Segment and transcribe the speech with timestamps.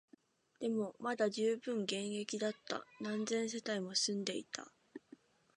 [0.59, 4.65] でも、まだ充分現役だった、何千世帯も住んでいた